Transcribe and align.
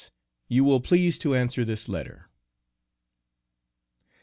You 0.47 0.63
will 0.63 0.81
please 0.81 1.19
to 1.19 1.35
answer 1.35 1.63
this 1.63 1.87
letter. 1.87 2.27